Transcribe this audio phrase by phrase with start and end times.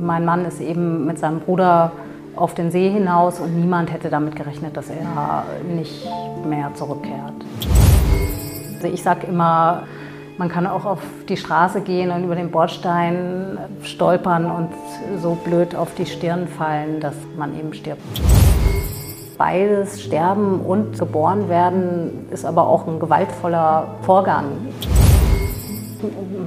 [0.00, 1.92] mein Mann ist eben mit seinem Bruder
[2.34, 6.06] auf den See hinaus und niemand hätte damit gerechnet, dass er nicht
[6.46, 7.34] mehr zurückkehrt.
[8.74, 9.84] Also ich sage immer,
[10.38, 14.68] man kann auch auf die Straße gehen und über den Bordstein stolpern und
[15.22, 18.02] so blöd auf die Stirn fallen, dass man eben stirbt.
[19.38, 24.44] Beides, Sterben und geboren werden, ist aber auch ein gewaltvoller Vorgang.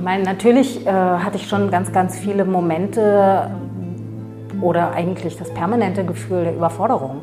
[0.04, 3.50] Meine, natürlich äh, hatte ich schon ganz, ganz viele Momente
[4.62, 7.21] oder eigentlich das permanente Gefühl der Überforderung.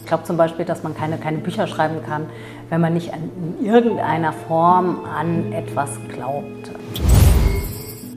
[0.00, 2.26] Ich glaube zum Beispiel, dass man keine, keine Bücher schreiben kann,
[2.68, 6.70] wenn man nicht in irgendeiner Form an etwas glaubt.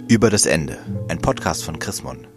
[0.09, 2.27] Über das Ende, ein Podcast von Chris Mon.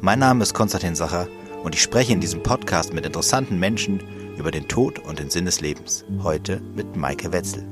[0.00, 1.26] Mein Name ist Konstantin Sacher
[1.62, 4.00] und ich spreche in diesem Podcast mit interessanten Menschen
[4.38, 6.04] über den Tod und den Sinn des Lebens.
[6.22, 7.64] Heute mit Maike Wetzel.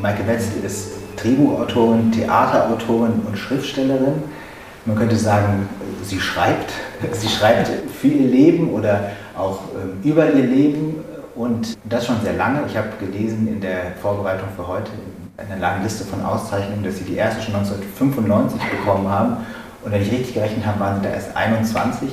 [0.00, 4.22] Maike Wetzel ist Drehbuchautorin, Theaterautorin und Schriftstellerin.
[4.84, 5.68] Man könnte sagen,
[6.02, 6.72] sie schreibt.
[7.12, 7.70] Sie schreibt
[8.00, 12.60] für ihr Leben oder auch ähm, über ihr Leben und das schon sehr lange.
[12.66, 14.90] Ich habe gelesen in der Vorbereitung für heute
[15.38, 19.36] in einer langen Liste von Auszeichnungen, dass sie die erste schon 1995 bekommen haben.
[19.84, 22.08] Und wenn ich richtig gerechnet habe, waren sie da erst 21.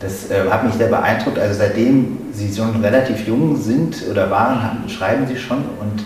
[0.00, 1.38] Das äh, hat mich sehr beeindruckt.
[1.38, 5.58] Also seitdem sie schon relativ jung sind oder waren, schreiben sie schon.
[5.58, 6.04] Und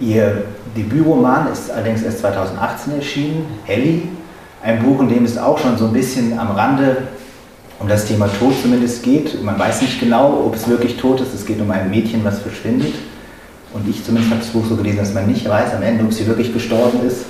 [0.00, 0.44] ihr
[0.76, 4.02] Debütroman ist allerdings erst 2018 erschienen, Ellie.
[4.62, 6.96] Ein Buch, in dem es auch schon so ein bisschen am Rande
[7.78, 9.42] um das Thema Tod zumindest geht.
[9.42, 11.32] Man weiß nicht genau, ob es wirklich tot ist.
[11.32, 12.94] Es geht um ein Mädchen, was verschwindet.
[13.72, 16.12] Und ich zumindest habe das Buch so gelesen, dass man nicht weiß am Ende, ob
[16.12, 17.26] sie wirklich gestorben ist.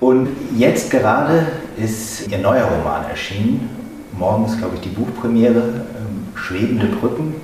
[0.00, 1.46] Und jetzt gerade
[1.78, 3.70] ist ihr neuer Roman erschienen.
[4.18, 7.34] Morgen ist, glaube ich, die Buchpremiere, ähm, Schwebende Brücken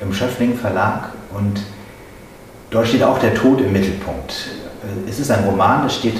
[0.00, 1.10] im Schöffling Verlag.
[1.32, 1.60] Und
[2.74, 4.50] dort steht auch der Tod im Mittelpunkt.
[4.82, 6.18] Äh, es ist ein Roman, das steht äh,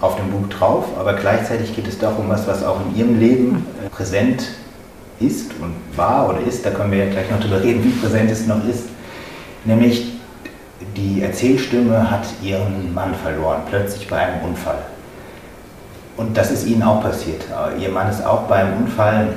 [0.00, 3.18] auf dem Buch drauf, aber gleichzeitig geht es doch um was, was auch in ihrem
[3.18, 4.44] Leben äh, präsent
[5.18, 6.64] ist und war oder ist.
[6.64, 8.84] Da können wir ja gleich noch drüber reden, wie präsent es noch ist.
[9.64, 10.12] Nämlich
[10.94, 14.78] die Erzählstimme hat ihren Mann verloren, plötzlich bei einem Unfall.
[16.18, 17.44] Und das ist ihnen auch passiert.
[17.80, 19.28] Ihr Mann ist auch beim Unfall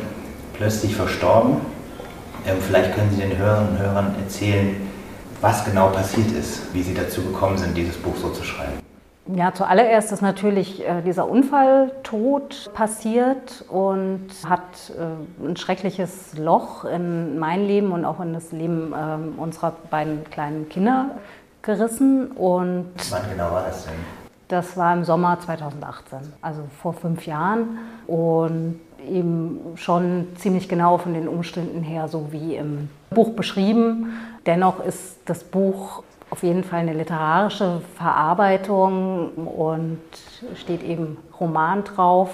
[0.54, 1.58] plötzlich verstorben.
[2.46, 4.76] Ähm, vielleicht können Sie den Hörern und Hörern erzählen,
[5.42, 8.80] was genau passiert ist, wie Sie dazu gekommen sind, dieses Buch so zu schreiben.
[9.36, 17.38] Ja, zuallererst ist natürlich äh, dieser Unfalltod passiert und hat äh, ein schreckliches Loch in
[17.38, 21.12] mein Leben und auch in das Leben äh, unserer beiden kleinen Kinder
[21.62, 22.32] gerissen.
[22.32, 23.94] Und Wann genau war das denn?
[24.48, 27.78] Das war im Sommer 2018, also vor fünf Jahren.
[28.08, 34.14] Und eben schon ziemlich genau von den Umständen her, so wie im Buch beschrieben.
[34.50, 36.02] Dennoch ist das Buch
[36.32, 40.02] auf jeden Fall eine literarische Verarbeitung und
[40.56, 42.32] steht eben Roman drauf,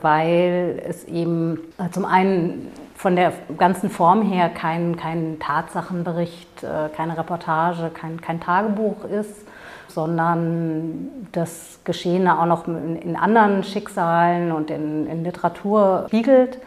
[0.00, 1.58] weil es eben
[1.90, 8.38] zum einen von der ganzen Form her kein, kein Tatsachenbericht, äh, keine Reportage, kein, kein
[8.38, 9.44] Tagebuch ist,
[9.88, 16.58] sondern das Geschehene auch noch in, anderen Schicksalen und in, in Literatur spiegelt.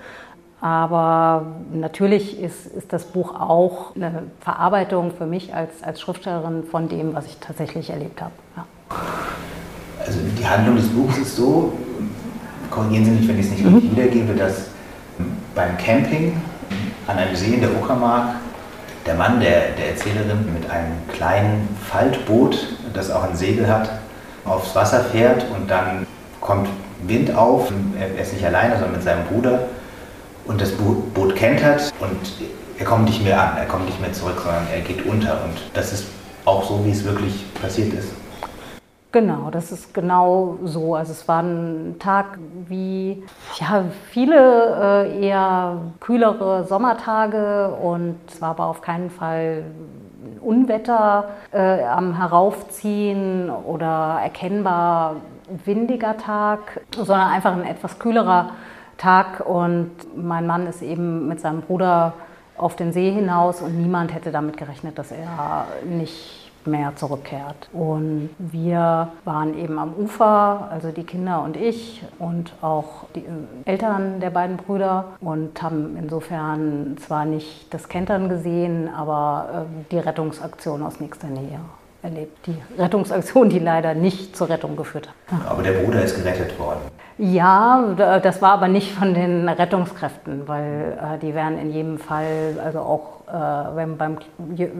[0.63, 6.87] Aber natürlich ist, ist das Buch auch eine Verarbeitung für mich als, als Schriftstellerin von
[6.87, 8.31] dem, was ich tatsächlich erlebt habe.
[8.55, 8.65] Ja.
[9.99, 11.73] Also die Handlung des Buches ist so,
[12.71, 13.91] korrigieren Sie mich, wenn ich es nicht mhm.
[13.91, 14.67] wiedergebe, dass
[15.53, 16.41] beim Camping
[17.07, 18.35] an einem See in der Uckermark
[19.05, 23.89] der Mann der, der Erzählerin mit einem kleinen Faltboot, das auch ein Segel hat,
[24.45, 26.07] aufs Wasser fährt und dann
[26.39, 26.69] kommt
[27.05, 27.69] Wind auf.
[27.99, 29.67] Er ist nicht alleine, sondern mit seinem Bruder
[30.45, 32.19] und das Boot kentert und
[32.77, 35.43] er kommt nicht mehr an, er kommt nicht mehr zurück, sondern er geht unter.
[35.43, 36.07] Und das ist
[36.45, 38.13] auch so, wie es wirklich passiert ist.
[39.11, 40.95] Genau, das ist genau so.
[40.95, 43.23] Also es war ein Tag wie
[43.59, 49.65] ja, viele äh, eher kühlere Sommertage und es war aber auf keinen Fall
[50.41, 55.17] Unwetter äh, am Heraufziehen oder erkennbar
[55.63, 58.53] windiger Tag, sondern einfach ein etwas kühlerer Tag
[59.45, 62.13] und mein Mann ist eben mit seinem Bruder
[62.57, 67.69] auf den See hinaus und niemand hätte damit gerechnet, dass er nicht mehr zurückkehrt.
[67.73, 73.25] Und wir waren eben am Ufer, also die Kinder und ich und auch die
[73.65, 79.97] Eltern der beiden Brüder und haben insofern zwar nicht das Kentern gesehen, aber ähm, die
[79.97, 81.59] Rettungsaktion aus nächster Nähe
[82.01, 82.45] erlebt.
[82.47, 85.47] Die Rettungsaktion, die leider nicht zur Rettung geführt hat.
[85.49, 86.79] Aber der Bruder ist gerettet worden.
[87.17, 92.59] Ja, das war aber nicht von den Rettungskräften, weil äh, die wären in jedem Fall,
[92.63, 94.17] also auch äh, wenn beim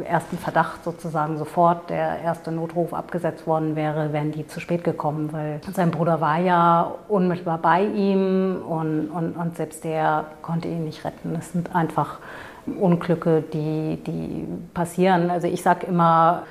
[0.04, 5.32] ersten Verdacht sozusagen sofort der erste Notruf abgesetzt worden wäre, wären die zu spät gekommen,
[5.32, 10.86] weil sein Bruder war ja unmittelbar bei ihm und, und, und selbst der konnte ihn
[10.86, 11.36] nicht retten.
[11.36, 12.18] Das sind einfach
[12.66, 15.30] Unglücke, die, die passieren.
[15.30, 16.44] Also ich sage immer,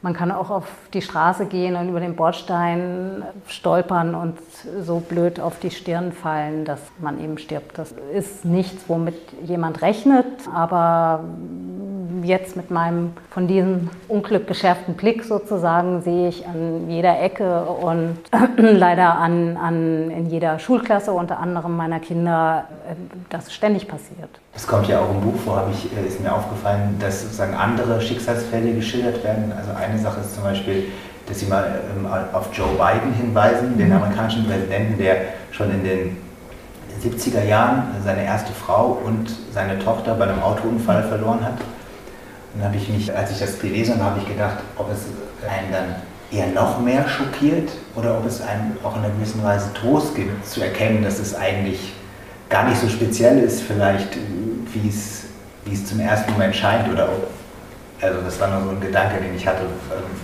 [0.00, 4.38] man kann auch auf die Straße gehen und über den Bordstein stolpern und
[4.80, 7.78] so blöd auf die Stirn fallen, dass man eben stirbt.
[7.78, 11.24] Das ist nichts, womit jemand rechnet, aber
[12.22, 18.18] jetzt mit meinem von diesem Unglück geschärften Blick sozusagen sehe ich an jeder Ecke und
[18.56, 22.94] leider an, an, in jeder Schulklasse unter anderem meiner Kinder, äh,
[23.30, 24.28] dass es ständig passiert.
[24.56, 28.00] Es kommt ja auch im Buch vor, ich, äh, ist mir aufgefallen, dass sozusagen andere
[28.00, 29.52] Schicksalsfälle geschildert werden.
[29.56, 30.86] Also eine Sache ist zum Beispiel,
[31.28, 33.98] dass Sie mal ähm, auf Joe Biden hinweisen, den mhm.
[33.98, 35.14] amerikanischen Präsidenten, der
[35.52, 36.16] schon in den
[37.04, 41.54] 70er Jahren seine erste Frau und seine Tochter bei einem Autounfall verloren hat.
[42.54, 45.00] Dann habe ich mich, als ich das gelesen habe, habe ich gedacht, ob es
[45.48, 45.96] einen dann
[46.30, 50.46] eher noch mehr schockiert oder ob es einem auch in einer gewissen Weise Trost gibt,
[50.46, 51.92] zu erkennen, dass es eigentlich
[52.48, 54.16] gar nicht so speziell ist, vielleicht
[54.72, 55.24] wie es,
[55.64, 57.08] wie es zum ersten Moment scheint oder
[58.00, 59.62] also das war nur so ein Gedanke, den ich hatte,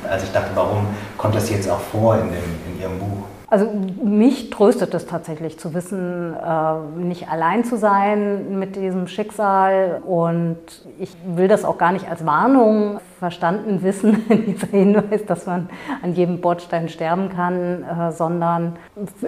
[0.08, 0.86] als ich dachte, warum
[1.18, 3.24] kommt das jetzt auch vor in, dem, in Ihrem Buch?
[3.50, 3.68] Also
[4.04, 10.02] mich tröstet es tatsächlich zu wissen, äh, nicht allein zu sein mit diesem Schicksal.
[10.04, 10.58] Und
[10.98, 15.70] ich will das auch gar nicht als Warnung verstanden wissen, dieser Hinweis, dass man
[16.02, 18.76] an jedem Bordstein sterben kann, äh, sondern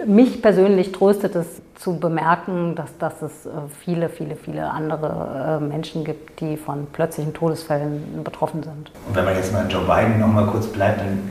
[0.05, 6.03] mich persönlich tröstet es zu bemerken, dass, dass es äh, viele, viele, viele andere Menschen
[6.03, 8.91] gibt, die von plötzlichen Todesfällen betroffen sind.
[9.07, 11.29] Und wenn man jetzt mal Joe Biden noch mal kurz bleibt, dann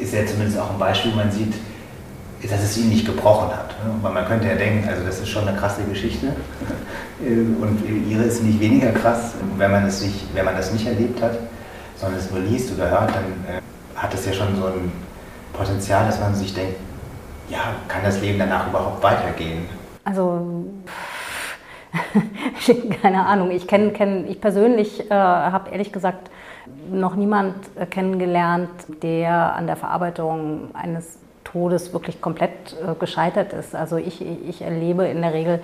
[0.00, 1.54] ist er zumindest auch ein Beispiel, man sieht,
[2.42, 3.74] dass es ihn nicht gebrochen hat.
[4.02, 6.28] Weil man könnte ja denken, also das ist schon eine krasse Geschichte
[7.20, 11.20] und ihre ist nicht weniger krass, wenn man, es nicht, wenn man das nicht erlebt
[11.20, 11.32] hat,
[11.96, 13.60] sondern es nur liest oder hört, dann äh,
[13.96, 14.92] hat es ja schon so ein
[15.52, 16.76] Potenzial, dass man sich denkt,
[17.48, 17.58] ja,
[17.88, 19.66] kann das Leben danach überhaupt weitergehen?
[20.04, 20.64] Also
[23.02, 23.50] keine Ahnung.
[23.50, 26.30] Ich kenne, kenn, ich persönlich äh, habe ehrlich gesagt
[26.90, 28.70] noch niemand äh, kennengelernt,
[29.02, 31.18] der an der Verarbeitung eines
[31.52, 33.74] Todes wirklich komplett äh, gescheitert ist.
[33.74, 35.60] Also ich, ich erlebe in der Regel,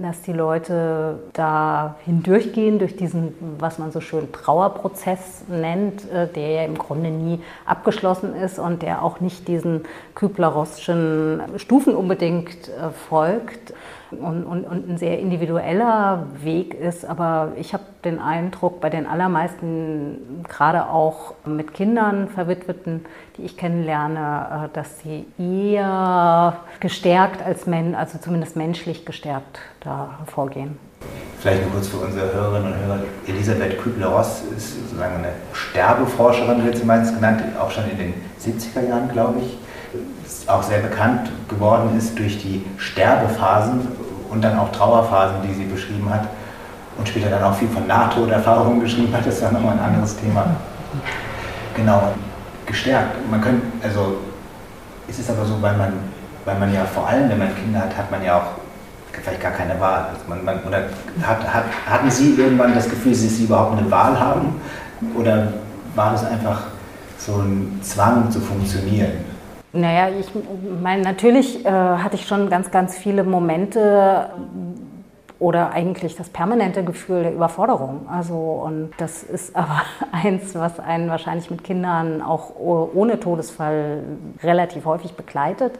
[0.00, 6.48] dass die Leute da hindurchgehen durch diesen, was man so schön Trauerprozess nennt, äh, der
[6.48, 9.82] ja im Grunde nie abgeschlossen ist und der auch nicht diesen
[10.14, 13.74] Kübler-Rossschen Stufen unbedingt äh, folgt
[14.20, 17.04] und, und, und ein sehr individueller Weg ist.
[17.04, 23.04] Aber ich habe den Eindruck, bei den allermeisten, gerade auch mit Kindern, Verwitweten,
[23.36, 30.16] die ich kennenlerne, äh, dass sie eher gestärkt als Men, also zumindest menschlich gestärkt da
[30.18, 30.78] hervorgehen.
[31.38, 33.00] Vielleicht nur kurz für unsere Hörerinnen und Hörer.
[33.26, 38.88] Elisabeth Kübler-Ross ist sozusagen eine Sterbeforscherin, wird sie meistens genannt, auch schon in den 70er
[38.88, 39.58] Jahren, glaube ich.
[40.32, 43.86] Ist auch sehr bekannt geworden ist durch die Sterbephasen
[44.30, 46.26] und dann auch Trauerphasen, die sie beschrieben hat.
[46.96, 50.16] Und später dann auch viel von Nahtoderfahrungen geschrieben hat, das ist ja nochmal ein anderes
[50.16, 50.46] Thema.
[51.76, 52.02] Genau,
[52.66, 53.16] gestärkt.
[53.30, 54.16] Man könnte, also
[55.06, 55.92] ist es aber so, weil man,
[56.44, 58.46] weil man ja vor allem, wenn man Kinder hat, hat man ja auch
[59.12, 60.06] vielleicht gar keine Wahl.
[60.12, 60.84] Also man, man, oder
[61.22, 64.60] hat, hat, hatten Sie irgendwann das Gefühl, dass Sie überhaupt eine Wahl haben?
[65.14, 65.52] Oder
[65.94, 66.62] war das einfach
[67.18, 69.31] so ein Zwang zu funktionieren?
[69.72, 70.26] Naja, ich
[70.82, 74.28] meine, natürlich äh, hatte ich schon ganz, ganz viele Momente
[75.38, 78.06] oder eigentlich das permanente Gefühl der Überforderung.
[78.08, 84.02] Also, und das ist aber eins, was einen wahrscheinlich mit Kindern auch ohne Todesfall
[84.42, 85.78] relativ häufig begleitet.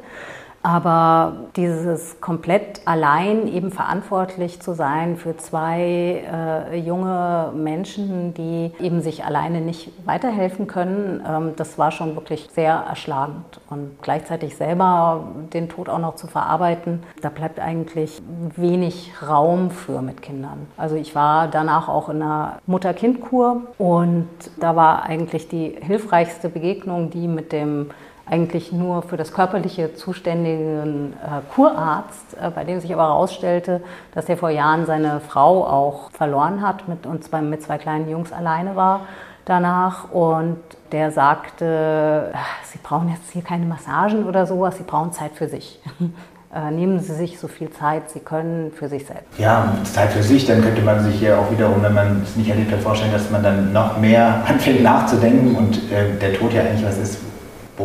[0.62, 9.00] Aber dieses komplett allein eben verantwortlich zu sein für zwei äh, junge Menschen, die eben
[9.00, 13.61] sich alleine nicht weiterhelfen können, ähm, das war schon wirklich sehr erschlagend.
[13.71, 18.23] Und gleichzeitig selber den Tod auch noch zu verarbeiten, da bleibt eigentlich
[18.57, 20.69] wenig Raum für mit Kindern.
[20.76, 24.28] Also ich war danach auch in einer Mutter-Kind-Kur und
[24.61, 27.90] da war eigentlich die hilfreichste Begegnung die mit dem
[28.32, 33.82] eigentlich nur für das Körperliche zuständigen äh, Kurarzt, äh, bei dem sich aber herausstellte,
[34.14, 38.08] dass er vor Jahren seine Frau auch verloren hat mit, und zwar mit zwei kleinen
[38.08, 39.02] Jungs alleine war
[39.44, 40.10] danach.
[40.12, 40.56] Und
[40.92, 42.32] der sagte,
[42.64, 45.80] Sie brauchen jetzt hier keine Massagen oder sowas, Sie brauchen Zeit für sich.
[46.54, 49.38] Äh, nehmen Sie sich so viel Zeit Sie können für sich selbst.
[49.38, 52.50] Ja, Zeit für sich, dann könnte man sich ja auch wiederum, wenn man es nicht
[52.50, 56.60] erlebt hat, vorstellen, dass man dann noch mehr anfängt nachzudenken und äh, der Tod ja
[56.60, 57.20] eigentlich was ist,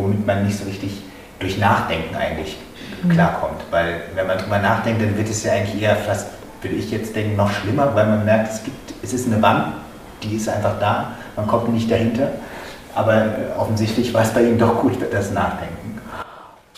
[0.02, 1.02] womit man nicht so richtig
[1.38, 2.56] durch Nachdenken eigentlich
[3.02, 3.10] mhm.
[3.10, 3.64] klarkommt.
[3.70, 6.28] Weil wenn man drüber nachdenkt, dann wird es ja eigentlich eher fast,
[6.62, 9.74] würde ich jetzt denken, noch schlimmer, weil man merkt, es gibt, es ist eine Wand,
[10.22, 12.30] die ist einfach da, man kommt nicht dahinter.
[12.94, 13.28] Aber äh,
[13.58, 16.00] offensichtlich war es bei Ihnen doch gut, das Nachdenken.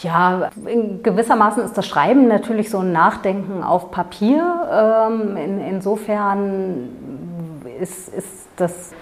[0.03, 5.09] Ja, in gewissermaßen ist das Schreiben natürlich so ein Nachdenken auf Papier.
[5.11, 6.89] Ähm, in, insofern
[7.81, 8.93] ist, ist das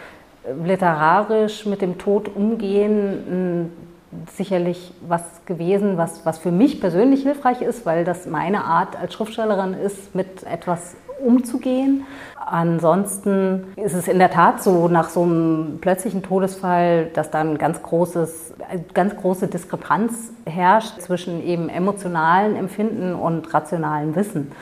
[0.64, 3.70] literarisch mit dem Tod umgehen
[4.34, 9.14] sicherlich was gewesen, was, was für mich persönlich hilfreich ist, weil das meine Art als
[9.14, 12.06] Schriftstellerin ist, mit etwas umzugehen.
[12.36, 17.82] Ansonsten ist es in der Tat so, nach so einem plötzlichen Todesfall, dass dann ganz
[17.82, 18.54] großes,
[18.94, 24.52] ganz große Diskrepanz herrscht zwischen eben emotionalen Empfinden und rationalen Wissen.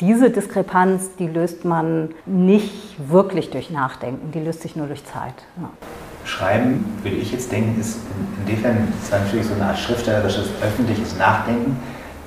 [0.00, 5.34] Diese Diskrepanz, die löst man nicht wirklich durch Nachdenken, die löst sich nur durch Zeit.
[5.60, 5.70] Ja.
[6.26, 7.98] Schreiben, würde ich jetzt denken, ist
[8.44, 11.76] insofern zwar natürlich so eine Art schriftstellerisches, öffentliches Nachdenken,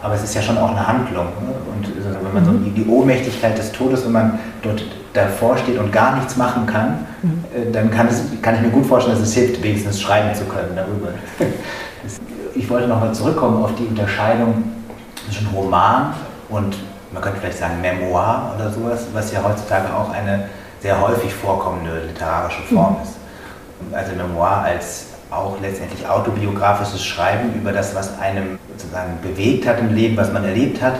[0.01, 1.25] aber es ist ja schon auch eine Handlung.
[1.25, 1.53] Ne?
[1.75, 1.87] Und
[2.23, 2.73] wenn man so mhm.
[2.73, 7.43] die, Ohnmächtigkeit des Todes, wenn man dort davor steht und gar nichts machen kann, mhm.
[7.53, 10.45] Äh, dann kann, es, kann ich mir gut vorstellen, dass es hilft, wenigstens schreiben zu
[10.45, 11.09] können darüber.
[12.55, 14.63] Ich wollte nochmal zurückkommen auf die Unterscheidung
[15.23, 16.13] zwischen Roman
[16.49, 16.75] und
[17.13, 20.49] man könnte vielleicht sagen Memoir oder sowas, was ja heutzutage auch eine
[20.81, 23.03] sehr häufig vorkommende literarische Form mhm.
[23.03, 23.18] ist.
[23.91, 29.93] Also Memoir als auch letztendlich autobiografisches Schreiben über das, was einem sozusagen bewegt hat im
[29.93, 30.95] Leben, was man erlebt hat,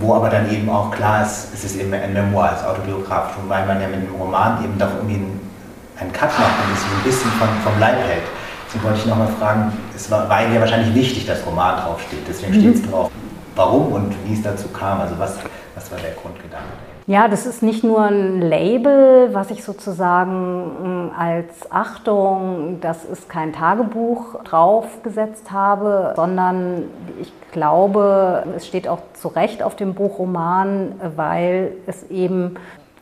[0.00, 3.66] wo aber dann eben auch klar ist, es ist eben ein Memoir, als autobiografisch, weil
[3.66, 5.20] man ja mit dem Roman eben doch irgendwie
[5.98, 8.24] einen Cut macht und es ein bisschen vom, vom Leib hält.
[8.66, 12.26] Deswegen wollte ich nochmal fragen, es war, war Ihnen ja wahrscheinlich wichtig, dass Roman draufsteht,
[12.26, 12.60] deswegen mhm.
[12.60, 13.10] steht es drauf.
[13.54, 15.36] Warum und wie es dazu kam, also was,
[15.74, 16.91] was war der Grundgedanke?
[17.12, 23.28] Ja, das ist nicht nur ein Label, was ich sozusagen mm, als Achtung, das ist
[23.28, 26.84] kein Tagebuch draufgesetzt habe, sondern
[27.20, 32.54] ich glaube, es steht auch zu Recht auf dem Buchroman, weil es eben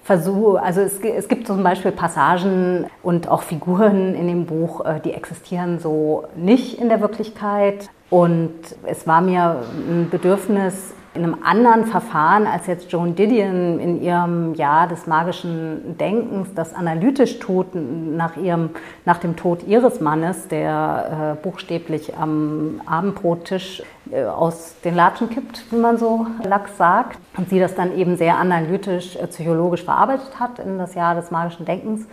[0.02, 4.98] versuche, also es, es, gibt zum Beispiel Passagen und auch Figuren in dem Buch, äh,
[4.98, 7.88] die existieren so nicht in der Wirklichkeit.
[8.10, 8.54] Und
[8.86, 14.54] es war mir ein Bedürfnis, in einem anderen Verfahren als jetzt Joan Didion in ihrem
[14.54, 18.70] Jahr des magischen Denkens das analytisch tut nach, ihrem,
[19.04, 25.64] nach dem Tod ihres Mannes, der äh, buchstäblich am Abendbrottisch äh, aus den Latschen kippt,
[25.72, 27.18] wie man so lax sagt.
[27.36, 31.32] Und sie das dann eben sehr analytisch, äh, psychologisch verarbeitet hat in das Jahr des
[31.32, 32.06] magischen Denkens.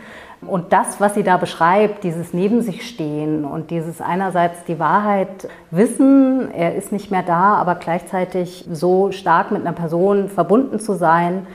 [0.45, 5.49] Und das, was sie da beschreibt, dieses Neben sich stehen und dieses einerseits die Wahrheit
[5.71, 10.93] wissen, er ist nicht mehr da, aber gleichzeitig so stark mit einer Person verbunden zu
[10.93, 11.47] sein,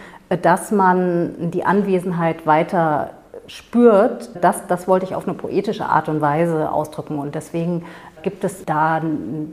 [0.42, 3.10] dass man die Anwesenheit weiter
[3.46, 7.18] spürt, das, das wollte ich auf eine poetische Art und Weise ausdrücken.
[7.18, 7.84] Und deswegen
[8.22, 9.00] gibt es da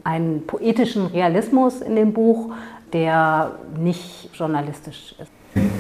[0.04, 2.54] einen poetischen Realismus in dem Buch,
[2.94, 5.32] der nicht journalistisch ist.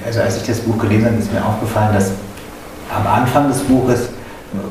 [0.06, 2.14] Also als ich das Buch gelesen habe, ist mir aufgefallen, dass
[2.96, 4.10] am Anfang des Buches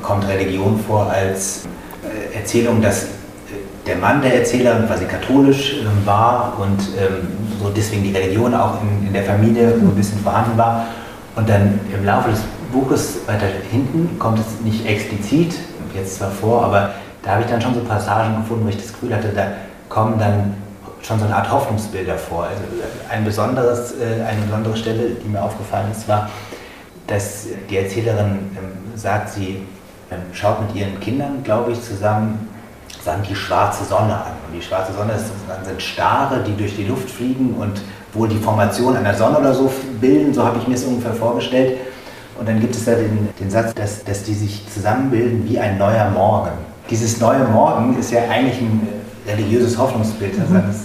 [0.03, 1.67] kommt Religion vor als
[2.05, 3.07] äh, Erzählung, dass äh,
[3.87, 7.29] der Mann der Erzählerin quasi katholisch ähm, war und ähm,
[7.63, 10.87] so deswegen die Religion auch in, der Familie so ein bisschen vorhanden war.
[11.37, 12.41] Und dann im Laufe des
[12.73, 15.55] Buches weiter hinten kommt es nicht explizit,
[15.95, 16.91] jetzt zwar vor, aber
[17.23, 19.47] da habe ich dann schon so Passagen gefunden, wo ich das Gefühl hatte, da
[19.89, 20.55] kommen dann
[21.01, 22.45] schon so eine Art Hoffnungsbilder vor.
[22.45, 26.29] Also äh, ein besonderes, eine besondere Stelle, die mir aufgefallen ist, war,
[27.09, 29.63] dass die Erzählerin ähm, sagt, sie
[30.11, 32.49] ähm, schaut mit ihren Kindern, glaube ich, zusammen
[33.05, 34.33] sagen die schwarze Sonne an.
[34.47, 35.27] Und die schwarze Sonne ist,
[35.67, 37.81] sind Stare, die durch die Luft fliegen und
[38.13, 41.79] wohl die Formation einer Sonne oder so bilden, so habe ich mir es ungefähr vorgestellt.
[42.39, 45.77] Und dann gibt es da den, den Satz, dass, dass die sich zusammenbilden wie ein
[45.79, 46.51] neuer Morgen.
[46.89, 48.87] Dieses neue Morgen ist ja eigentlich ein
[49.27, 50.39] religiöses Hoffnungsbild.
[50.39, 50.63] Mhm.
[50.67, 50.77] Das,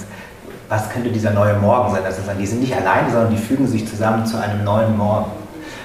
[0.69, 2.03] was könnte dieser neue Morgen sein?
[2.05, 5.42] Ist, die sind nicht alleine, sondern die fügen sich zusammen zu einem neuen Morgen.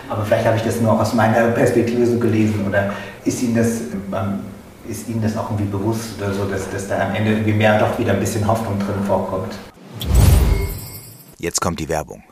[0.09, 2.93] Aber vielleicht habe ich das nur aus meiner Perspektive so gelesen oder
[3.25, 3.81] ist Ihnen das,
[4.13, 4.41] ähm,
[4.89, 7.79] ist Ihnen das auch irgendwie bewusst oder so, dass, dass da am Ende irgendwie mehr
[7.79, 9.55] doch wieder ein bisschen Hoffnung drin vorkommt?
[11.39, 12.23] Jetzt kommt die Werbung.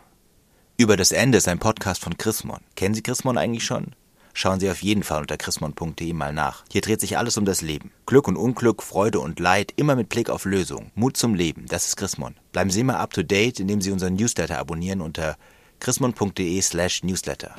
[0.78, 2.61] Über das Ende ist ein Podcast von Chrismon.
[2.75, 3.95] Kennen Sie Chrismon eigentlich schon?
[4.33, 6.64] Schauen Sie auf jeden Fall unter chrismon.de mal nach.
[6.71, 7.90] Hier dreht sich alles um das Leben.
[8.04, 10.90] Glück und Unglück, Freude und Leid, immer mit Blick auf Lösung.
[10.95, 12.35] Mut zum Leben, das ist Chrismon.
[12.52, 15.37] Bleiben Sie immer up to date, indem Sie unseren Newsletter abonnieren unter
[15.80, 17.54] chrismon.de slash newsletter.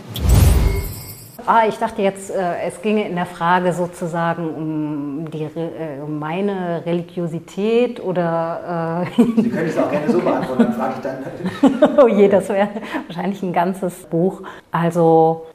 [1.48, 6.20] Ah, ich dachte jetzt, äh, es ginge in der Frage sozusagen um, die, äh, um
[6.20, 9.06] meine Religiosität oder.
[9.08, 11.98] Äh Sie können es auch gerne so beantworten, dann frage ich dann.
[12.04, 12.70] oh je, das wäre
[13.08, 14.42] wahrscheinlich ein ganzes Buch.
[14.72, 15.46] Also,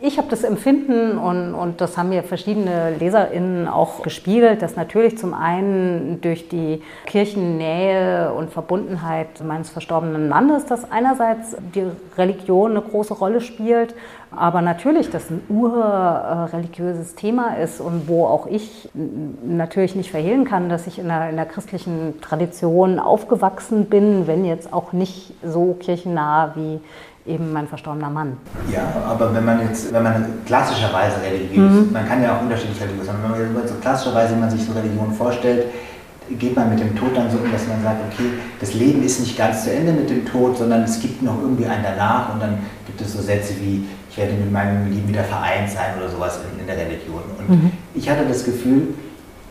[0.00, 5.18] ich habe das Empfinden und, und das haben mir verschiedene LeserInnen auch gespiegelt, dass natürlich
[5.18, 11.84] zum einen durch die Kirchennähe und Verbundenheit meines verstorbenen Mannes, dass einerseits die
[12.16, 13.94] Religion eine große Rolle spielt,
[14.36, 18.88] aber natürlich, dass ein urreligiöses Thema ist und wo auch ich
[19.46, 24.44] natürlich nicht verhehlen kann, dass ich in der, in der christlichen Tradition aufgewachsen bin, wenn
[24.44, 26.80] jetzt auch nicht so kirchennah wie
[27.26, 28.36] eben mein verstorbener Mann.
[28.70, 31.92] Ja, aber wenn man jetzt, wenn man klassischerweise religiös, mhm.
[31.92, 34.72] man kann ja auch unterschiedlich religiös sein, wenn man so klassischerweise, wenn man sich so
[34.72, 35.66] Religion vorstellt,
[36.30, 39.20] geht man mit dem Tod dann so um, dass man sagt, okay, das Leben ist
[39.20, 42.40] nicht ganz zu Ende mit dem Tod, sondern es gibt noch irgendwie einen danach und
[42.40, 46.08] dann gibt es so Sätze wie, ich werde mit meinem Lieben wieder vereint sein oder
[46.08, 47.22] sowas in, in der Religion.
[47.36, 47.72] Und mhm.
[47.94, 48.94] ich hatte das Gefühl,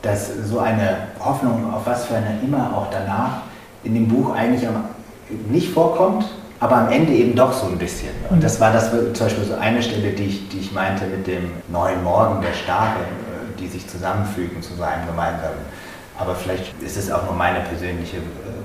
[0.01, 3.41] dass so eine Hoffnung auf was für eine immer auch danach
[3.84, 4.65] in dem Buch eigentlich
[5.50, 6.25] nicht vorkommt,
[6.62, 8.12] aber am Ende eben doch so ein bisschen.
[8.29, 11.27] Und das war das zum Beispiel so eine Stelle, die ich, die ich meinte mit
[11.27, 15.60] dem neuen Morgen der Stare, äh, die sich zusammenfügen zu so einem gemeinsamen.
[16.17, 18.22] Aber vielleicht ist es auch nur meine persönliche äh,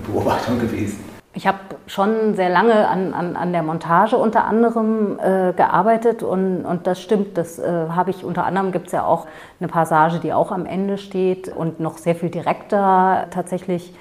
[0.07, 1.01] Beobachtung gewesen.
[1.35, 6.65] Ich habe schon sehr lange an, an, an der Montage unter anderem äh, gearbeitet und,
[6.65, 9.27] und das stimmt, das äh, habe ich unter anderem gibt es ja auch
[9.59, 13.95] eine Passage, die auch am Ende steht und noch sehr viel direkter tatsächlich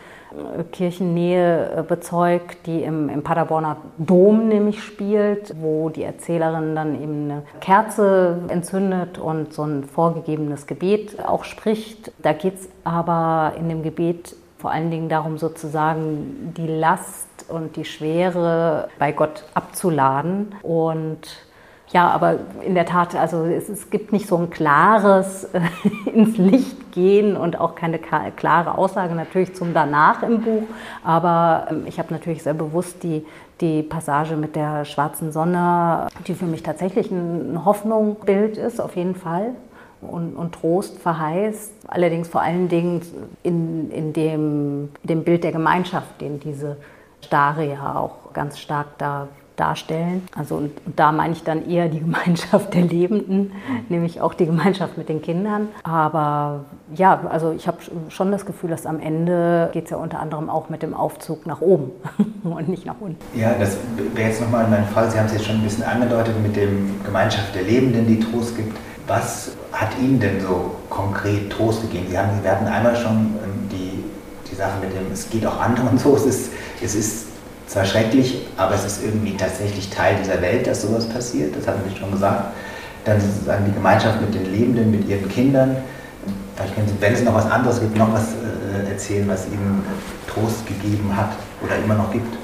[0.72, 7.32] Kirchennähe äh, bezeugt, die im, im Paderborner Dom nämlich spielt, wo die Erzählerin dann eben
[7.32, 12.12] eine Kerze entzündet und so ein vorgegebenes Gebet auch spricht.
[12.20, 17.75] Da geht es aber in dem Gebet vor allen Dingen darum, sozusagen die Last und
[17.75, 21.27] die Schwere bei Gott abzuladen und
[21.94, 25.48] ja, aber in der Tat, also es, es gibt nicht so ein klares
[26.13, 30.63] ins Licht gehen und auch keine klare Aussage natürlich zum Danach im Buch.
[31.04, 33.25] Aber ähm, ich habe natürlich sehr bewusst die,
[33.62, 39.16] die Passage mit der schwarzen Sonne, die für mich tatsächlich ein Hoffnungbild ist, auf jeden
[39.16, 39.51] Fall.
[40.01, 43.01] Und, und, Trost verheißt, allerdings vor allen Dingen
[43.42, 46.77] in, in dem, dem Bild der Gemeinschaft, den diese
[47.26, 50.26] Stare ja auch ganz stark da darstellen.
[50.38, 53.52] Also und, und, da meine ich dann eher die Gemeinschaft der Lebenden,
[53.90, 55.68] nämlich auch die Gemeinschaft mit den Kindern.
[55.84, 60.20] Aber ja, also ich habe schon das Gefühl, dass am Ende geht es ja unter
[60.20, 61.92] anderem auch mit dem Aufzug nach oben
[62.44, 63.18] und nicht nach unten.
[63.38, 63.78] Ja, das
[64.14, 65.10] wäre jetzt nochmal mein Fall.
[65.12, 68.56] Sie haben es jetzt schon ein bisschen angedeutet mit dem Gemeinschaft der Lebenden, die Trost
[68.56, 68.78] gibt.
[69.08, 72.08] Was hat Ihnen denn so konkret Trost gegeben?
[72.10, 74.04] Sie, haben, Sie hatten einmal schon ähm, die,
[74.50, 76.15] die Sache mit dem, es geht auch anderen so.
[76.15, 76.52] Es ist,
[76.84, 77.28] es ist
[77.68, 81.82] zwar schrecklich, aber es ist irgendwie tatsächlich Teil dieser Welt, dass sowas passiert, das hatten
[81.90, 82.54] Sie schon gesagt.
[83.06, 85.78] Dann sozusagen die Gemeinschaft mit den Lebenden, mit ihren Kindern.
[86.56, 89.84] Vielleicht können Sie, wenn es noch was anderes gibt, noch was äh, erzählen, was Ihnen
[90.28, 91.30] Trost gegeben hat
[91.62, 92.38] oder immer noch gibt.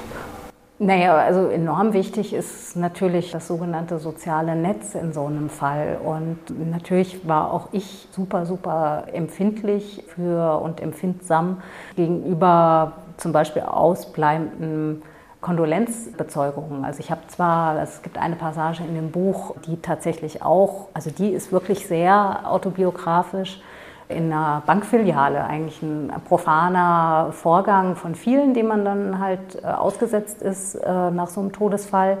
[0.80, 5.98] Naja, also enorm wichtig ist natürlich das sogenannte soziale Netz in so einem Fall.
[6.04, 6.38] Und
[6.70, 11.62] natürlich war auch ich super, super empfindlich für und empfindsam
[11.94, 15.02] gegenüber zum Beispiel ausbleibenden
[15.40, 16.84] Kondolenzbezeugungen.
[16.84, 21.10] Also ich habe zwar, es gibt eine Passage in dem Buch, die tatsächlich auch, also
[21.10, 23.60] die ist wirklich sehr autobiografisch,
[24.08, 30.42] in einer Bankfiliale, eigentlich ein profaner Vorgang von vielen, dem man dann halt äh, ausgesetzt
[30.42, 32.18] ist äh, nach so einem Todesfall,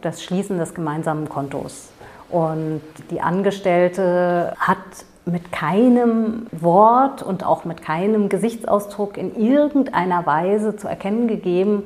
[0.00, 1.90] das Schließen des gemeinsamen Kontos.
[2.30, 4.78] Und die Angestellte hat
[5.26, 11.84] mit keinem Wort und auch mit keinem Gesichtsausdruck in irgendeiner Weise zu erkennen gegeben,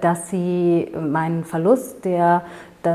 [0.00, 2.44] dass sie meinen Verlust, der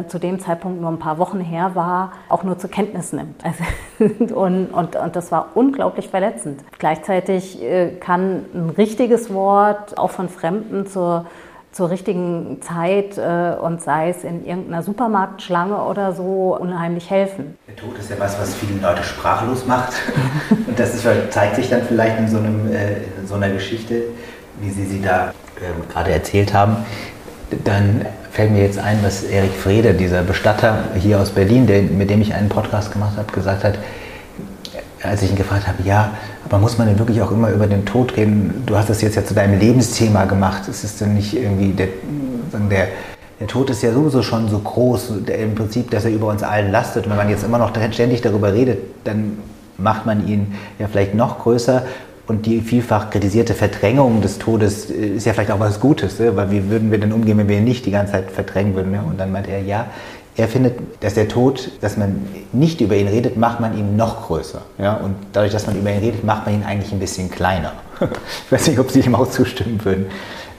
[0.08, 3.44] zu dem Zeitpunkt nur ein paar Wochen her war, auch nur zur Kenntnis nimmt.
[3.44, 6.64] Also, und, und, und das war unglaublich verletzend.
[6.80, 11.26] Gleichzeitig äh, kann ein richtiges Wort auch von Fremden zur
[11.74, 17.58] zur richtigen Zeit äh, und sei es in irgendeiner Supermarktschlange oder so unheimlich helfen.
[17.68, 19.94] Der Tod ist ja was, was viele Leute sprachlos macht.
[20.68, 24.04] und das ist, zeigt sich dann vielleicht in so, einem, äh, in so einer Geschichte,
[24.62, 26.78] wie Sie sie da äh, gerade erzählt haben.
[27.64, 32.10] Dann fällt mir jetzt ein, was Erik Frede, dieser Bestatter hier aus Berlin, der, mit
[32.10, 33.80] dem ich einen Podcast gemacht habe, gesagt hat,
[35.04, 36.12] als ich ihn gefragt habe, ja,
[36.46, 38.64] aber muss man denn wirklich auch immer über den Tod reden?
[38.66, 40.68] Du hast das jetzt ja zu deinem Lebensthema gemacht.
[40.70, 41.88] Es ist denn nicht irgendwie der,
[42.70, 42.88] der,
[43.40, 46.44] der Tod ist ja sowieso schon so groß, der, im Prinzip, dass er über uns
[46.44, 47.06] allen lastet.
[47.06, 49.38] Und wenn man jetzt immer noch ständig darüber redet, dann
[49.78, 51.84] macht man ihn ja vielleicht noch größer.
[52.26, 56.36] Und die vielfach kritisierte Verdrängung des Todes äh, ist ja vielleicht auch was Gutes, ne?
[56.38, 58.92] weil wie würden wir denn umgehen, wenn wir ihn nicht die ganze Zeit verdrängen würden?
[58.94, 59.02] Ne?
[59.06, 59.88] Und dann meinte er, ja,
[60.36, 64.28] Er findet, dass der Tod, dass man nicht über ihn redet, macht man ihn noch
[64.28, 64.62] größer.
[64.80, 64.96] Ja?
[64.96, 67.74] Und dadurch, dass man über ihn redet, macht man ihn eigentlich ein bisschen kleiner.
[68.00, 70.08] ich weiß nicht, ob Sie ihm auch zustimmen würden.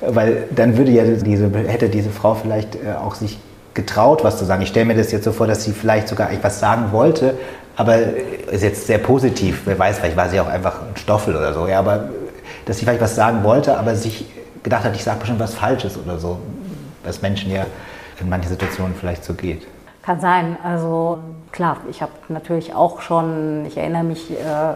[0.01, 3.39] Weil dann würde ja diese, hätte diese Frau vielleicht äh, auch sich
[3.75, 4.63] getraut, was zu sagen.
[4.63, 7.35] Ich stelle mir das jetzt so vor, dass sie vielleicht sogar etwas sagen wollte,
[7.77, 7.99] aber
[8.51, 9.63] ist jetzt sehr positiv.
[9.65, 11.67] Wer weiß, vielleicht war sie auch einfach ein Stoffel oder so.
[11.67, 12.11] Ja, aber
[12.67, 14.27] dass sie vielleicht was sagen wollte, aber sich
[14.63, 16.39] gedacht hat, ich sage bestimmt was Falsches oder so.
[17.03, 17.67] Was Menschen ja
[18.21, 19.67] in manchen Situationen vielleicht so geht.
[20.05, 20.59] Kann sein.
[20.63, 24.75] Also klar, ich habe natürlich auch schon, ich erinnere mich äh,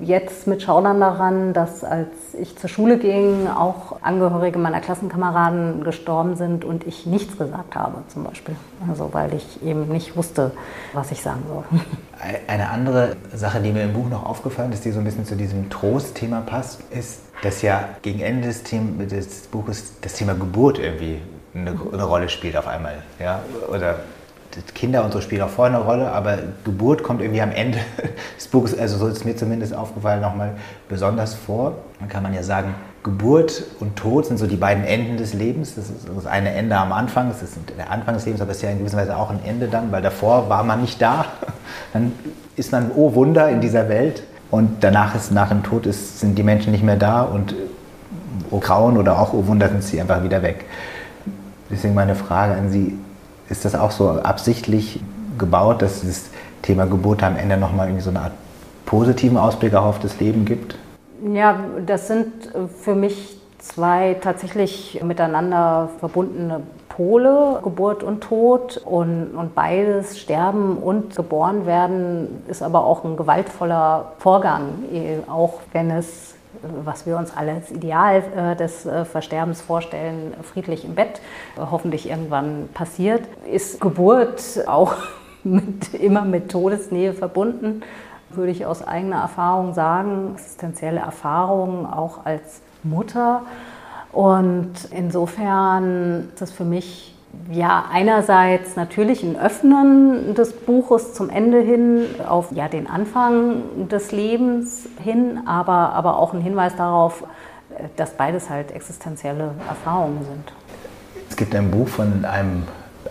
[0.00, 6.34] jetzt mit Schaudern daran, dass als ich zur Schule ging, auch Angehörige meiner Klassenkameraden gestorben
[6.34, 8.56] sind und ich nichts gesagt habe zum Beispiel.
[8.88, 10.50] Also weil ich eben nicht wusste,
[10.94, 11.64] was ich sagen soll.
[12.48, 15.36] Eine andere Sache, die mir im Buch noch aufgefallen ist, die so ein bisschen zu
[15.36, 20.80] diesem Trostthema passt, ist, dass ja gegen Ende des, Thema, des Buches das Thema Geburt
[20.80, 21.20] irgendwie
[21.54, 23.02] eine, eine Rolle spielt auf einmal.
[23.18, 23.40] Ja?
[23.68, 23.96] Oder
[24.74, 27.78] Kinder und so spielen auch vorher eine Rolle, aber Geburt kommt irgendwie am Ende
[28.36, 30.56] des Buches, also so ist mir zumindest aufgefallen, nochmal
[30.88, 31.74] besonders vor.
[32.00, 35.74] Dann kann man ja sagen, Geburt und Tod sind so die beiden Enden des Lebens.
[35.76, 38.58] Das ist das eine Ende am Anfang, das ist der Anfang des Lebens, aber es
[38.58, 41.26] ist ja in gewisser Weise auch ein Ende dann, weil davor war man nicht da.
[41.92, 42.12] Dann
[42.56, 44.22] ist man, oh Wunder, in dieser Welt.
[44.50, 47.54] Und danach ist, nach dem Tod ist, sind die Menschen nicht mehr da und
[48.50, 50.66] oh Grauen oder auch oh Wunder sind sie einfach wieder weg.
[51.70, 52.98] Deswegen meine Frage an Sie,
[53.48, 55.00] ist das auch so absichtlich
[55.38, 56.30] gebaut, dass das
[56.62, 58.32] Thema Geburt am Ende nochmal irgendwie so eine Art
[58.86, 60.76] positiven Ausblick auf das Leben gibt?
[61.32, 62.32] Ja, das sind
[62.82, 68.78] für mich zwei tatsächlich miteinander verbundene Pole, Geburt und Tod.
[68.78, 74.70] Und, und beides, Sterben und geboren werden, ist aber auch ein gewaltvoller Vorgang,
[75.30, 76.34] auch wenn es
[76.84, 81.20] was wir uns alle als Ideal äh, des äh, Versterbens vorstellen, friedlich im Bett,
[81.56, 84.94] äh, hoffentlich irgendwann passiert, ist Geburt auch
[85.44, 87.82] mit, immer mit Todesnähe verbunden,
[88.30, 93.42] würde ich aus eigener Erfahrung sagen, existenzielle Erfahrungen auch als Mutter.
[94.12, 97.14] Und insofern ist das für mich
[97.50, 104.12] ja, einerseits natürlich ein Öffnen des Buches zum Ende hin auf ja, den Anfang des
[104.12, 107.24] Lebens hin, aber, aber auch ein Hinweis darauf,
[107.96, 110.52] dass beides halt existenzielle Erfahrungen sind.
[111.28, 112.64] Es gibt ein Buch von einem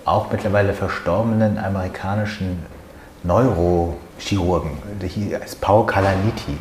[0.05, 2.63] auch mittlerweile verstorbenen amerikanischen
[3.23, 6.57] Neurochirurgen, der heißt Paul Kalaniti.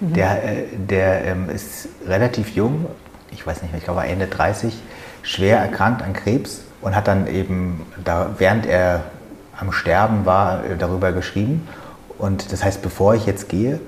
[0.00, 0.12] Mhm.
[0.12, 2.86] Der, äh, der ähm, ist relativ jung,
[3.30, 4.74] ich weiß nicht mehr, ich glaube Ende 30,
[5.22, 9.02] schwer erkrankt an Krebs und hat dann eben, da, während er
[9.58, 11.66] am Sterben war, äh, darüber geschrieben.
[12.18, 13.80] Und das heißt, bevor ich jetzt gehe,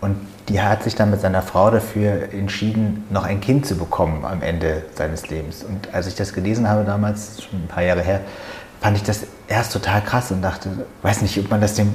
[0.00, 0.16] und
[0.48, 4.42] die hat sich dann mit seiner Frau dafür entschieden, noch ein Kind zu bekommen am
[4.42, 5.64] Ende seines Lebens.
[5.64, 8.20] Und als ich das gelesen habe damals, schon ein paar Jahre her,
[8.82, 10.68] fand ich das erst total krass und dachte,
[11.00, 11.94] weiß nicht, ob man das dem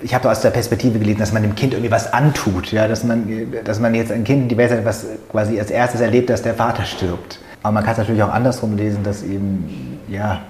[0.00, 3.02] ich habe aus der Perspektive gelesen, dass man dem Kind irgendwie was antut, ja, dass
[3.02, 3.26] man,
[3.64, 6.42] dass man jetzt ein Kind in die Welt hat, was quasi als erstes erlebt, dass
[6.42, 7.40] der Vater stirbt.
[7.66, 10.42] Aber man kann es natürlich auch andersrum lesen, dass eben ja,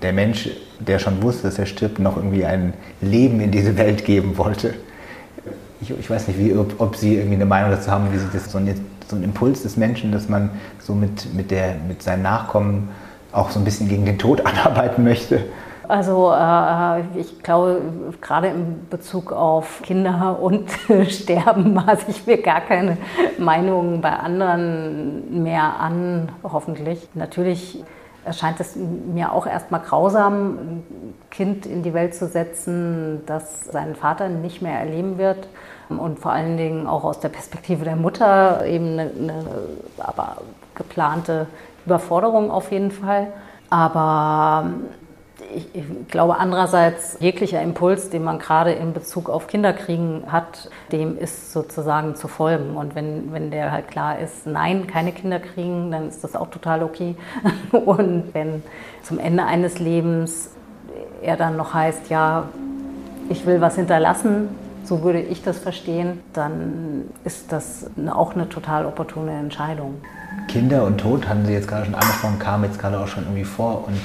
[0.00, 4.04] der Mensch, der schon wusste, dass er stirbt, noch irgendwie ein Leben in diese Welt
[4.04, 4.74] geben wollte.
[5.80, 8.28] Ich, ich weiß nicht, wie, ob, ob, Sie irgendwie eine Meinung dazu haben, wie sich
[8.32, 8.72] das so ein,
[9.08, 12.90] so ein Impuls des Menschen, dass man so mit, mit, der, mit seinen Nachkommen
[13.32, 15.40] auch so ein bisschen gegen den Tod anarbeiten möchte.
[15.90, 17.82] Also äh, ich glaube,
[18.20, 20.70] gerade in Bezug auf Kinder und
[21.08, 22.96] Sterben maße ich mir gar keine
[23.38, 27.08] Meinung bei anderen mehr an, hoffentlich.
[27.14, 27.82] Natürlich
[28.24, 30.84] erscheint es mir auch erstmal grausam, ein
[31.30, 35.48] Kind in die Welt zu setzen, das seinen Vater nicht mehr erleben wird.
[35.88, 39.44] Und vor allen Dingen auch aus der Perspektive der Mutter eben eine, eine
[39.98, 40.36] aber
[40.76, 41.48] geplante
[41.84, 43.32] Überforderung auf jeden Fall.
[43.70, 44.66] Aber
[45.54, 51.18] ich, ich, glaube andererseits, jeglicher Impuls, den man gerade in Bezug auf Kinderkriegen hat, dem
[51.18, 52.76] ist sozusagen zu folgen.
[52.76, 56.50] Und wenn, wenn der halt klar ist, nein, keine Kinder kriegen, dann ist das auch
[56.50, 57.16] total okay.
[57.72, 58.62] Und wenn
[59.02, 60.50] zum Ende eines Lebens
[61.22, 62.48] er dann noch heißt, ja,
[63.28, 64.48] ich will was hinterlassen,
[64.84, 70.00] so würde ich das verstehen, dann ist das auch eine total opportune Entscheidung.
[70.48, 73.44] Kinder und Tod haben Sie jetzt gerade schon angesprochen, kam jetzt gerade auch schon irgendwie
[73.44, 73.84] vor.
[73.86, 74.00] Und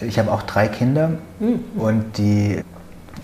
[0.00, 1.60] ich habe auch drei Kinder mhm.
[1.76, 2.62] und die,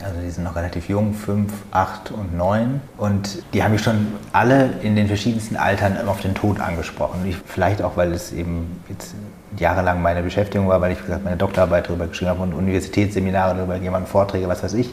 [0.03, 2.81] also die sind noch relativ jung, fünf, acht und neun.
[2.97, 7.25] Und die haben mich schon alle in den verschiedensten Altern auf den Tod angesprochen.
[7.27, 9.15] Ich, vielleicht auch, weil es eben jetzt
[9.59, 13.57] jahrelang meine Beschäftigung war, weil ich, wie gesagt, meine Doktorarbeit darüber geschrieben habe und Universitätsseminare
[13.57, 14.93] darüber jemanden Vorträge, was weiß ich.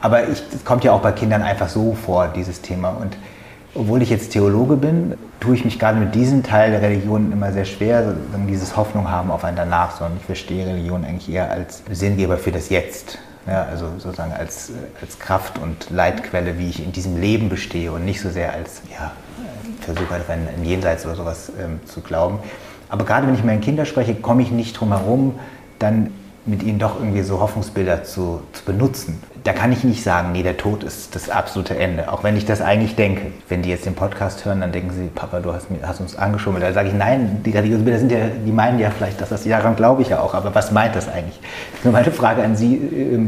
[0.00, 2.90] Aber es kommt ja auch bei Kindern einfach so vor, dieses Thema.
[2.90, 3.16] Und
[3.74, 7.52] obwohl ich jetzt Theologe bin, tue ich mich gerade mit diesem Teil der Religion immer
[7.52, 8.14] sehr schwer,
[8.48, 12.52] dieses Hoffnung haben auf ein Danach, sondern ich verstehe Religion eigentlich eher als Sinngeber für
[12.52, 13.18] das Jetzt.
[13.46, 18.06] Ja, also sozusagen als, als Kraft und Leitquelle, wie ich in diesem Leben bestehe und
[18.06, 19.12] nicht so sehr als ja,
[19.80, 22.38] Versuch, halt ein, ein Jenseits oder sowas ähm, zu glauben.
[22.88, 25.34] Aber gerade wenn ich mit meinen Kindern spreche, komme ich nicht drum herum,
[25.78, 26.10] dann
[26.46, 29.22] mit ihnen doch irgendwie so Hoffnungsbilder zu, zu benutzen.
[29.44, 32.46] Da kann ich nicht sagen, nee, der Tod ist das absolute Ende, auch wenn ich
[32.46, 33.26] das eigentlich denke.
[33.46, 36.64] Wenn die jetzt den Podcast hören, dann denken sie, Papa, du hast, hast uns angeschummelt.
[36.64, 39.44] Da sage ich, nein, die religiösen Bilder sind ja, die meinen ja vielleicht, dass das,
[39.44, 41.38] daran glaube ich ja auch, aber was meint das eigentlich?
[41.82, 42.80] Nur meine Frage an Sie,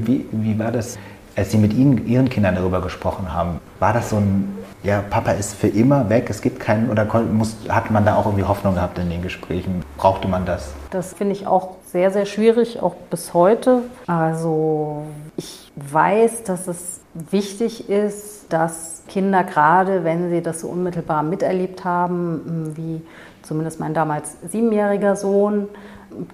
[0.07, 0.99] wie, wie war das,
[1.37, 3.61] als Sie mit Ihnen, Ihren Kindern darüber gesprochen haben?
[3.79, 7.57] War das so ein ja, Papa ist für immer weg, es gibt keinen, oder muss,
[7.69, 9.83] hat man da auch irgendwie Hoffnung gehabt in den Gesprächen?
[9.97, 10.73] Brauchte man das?
[10.91, 13.81] Das finde ich auch sehr, sehr schwierig, auch bis heute.
[14.07, 15.07] Also
[15.39, 21.87] ich weiß, dass es wichtig ist, dass Kinder gerade, wenn sie das so unmittelbar miterlebt
[21.87, 23.01] haben, wie
[23.41, 25.69] zumindest mein damals siebenjähriger Sohn,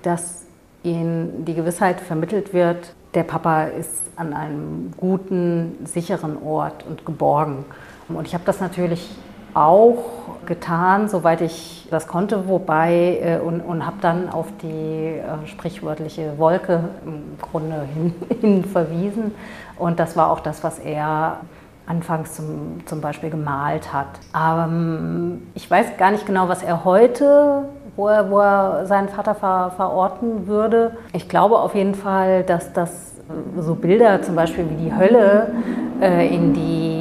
[0.02, 0.42] dass
[0.82, 7.64] ihnen die Gewissheit vermittelt wird, der Papa ist an einem guten, sicheren Ort und geborgen.
[8.08, 9.08] Und ich habe das natürlich
[9.54, 10.04] auch
[10.46, 16.38] getan, soweit ich das konnte, wobei äh, und, und habe dann auf die äh, sprichwörtliche
[16.38, 19.34] Wolke im Grunde hin, hin, verwiesen.
[19.78, 21.38] Und das war auch das, was er
[21.86, 24.06] anfangs zum, zum Beispiel gemalt hat.
[24.32, 27.64] Aber ähm, ich weiß gar nicht genau, was er heute,
[27.96, 30.96] wo er, wo er seinen Vater ver, verorten würde.
[31.12, 33.12] Ich glaube auf jeden Fall, dass das
[33.58, 35.52] so Bilder zum Beispiel wie die Hölle,
[36.00, 36.91] äh, in die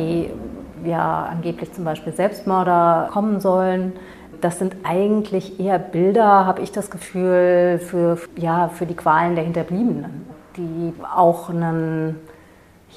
[0.86, 3.94] ja angeblich zum Beispiel Selbstmörder kommen sollen.
[4.42, 9.44] Das sind eigentlich eher Bilder, habe ich das Gefühl, für, ja, für die Qualen der
[9.44, 10.26] Hinterbliebenen,
[10.58, 12.20] die auch einen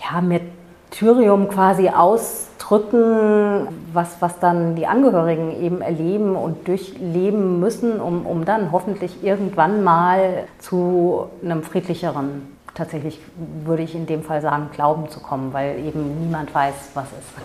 [0.01, 8.25] ja, Martyrium quasi ausdrücken, was, was dann die Angehörigen eben erleben und durchleben müssen, um,
[8.25, 13.21] um dann hoffentlich irgendwann mal zu einem friedlicheren tatsächlich,
[13.65, 17.45] würde ich in dem Fall sagen, Glauben zu kommen, weil eben niemand weiß, was ist.